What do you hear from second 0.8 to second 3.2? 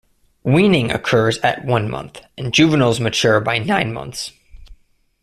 occurs at one month, and juveniles